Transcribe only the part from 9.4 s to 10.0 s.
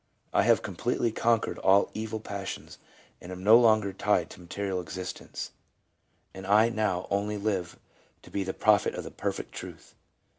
truth."